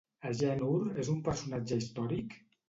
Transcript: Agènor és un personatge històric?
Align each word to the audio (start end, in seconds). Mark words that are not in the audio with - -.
Agènor 0.29 1.01
és 1.03 1.11
un 1.13 1.19
personatge 1.29 1.79
històric? 1.83 2.35